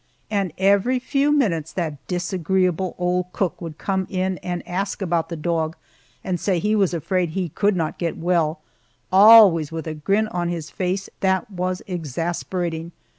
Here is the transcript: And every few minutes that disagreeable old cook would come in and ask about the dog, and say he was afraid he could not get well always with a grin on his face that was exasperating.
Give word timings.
And 0.31 0.51
every 0.57 0.97
few 0.97 1.31
minutes 1.31 1.71
that 1.73 2.07
disagreeable 2.07 2.95
old 2.97 3.31
cook 3.33 3.61
would 3.61 3.77
come 3.77 4.07
in 4.09 4.39
and 4.39 4.67
ask 4.67 4.99
about 4.99 5.29
the 5.29 5.35
dog, 5.35 5.75
and 6.23 6.39
say 6.39 6.57
he 6.57 6.75
was 6.75 6.95
afraid 6.95 7.29
he 7.29 7.49
could 7.49 7.75
not 7.75 7.99
get 7.99 8.17
well 8.17 8.61
always 9.11 9.71
with 9.71 9.85
a 9.85 9.93
grin 9.93 10.27
on 10.29 10.49
his 10.49 10.71
face 10.71 11.07
that 11.19 11.51
was 11.51 11.83
exasperating. 11.85 12.93